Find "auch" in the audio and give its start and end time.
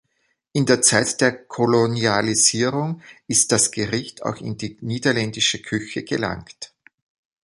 4.23-4.37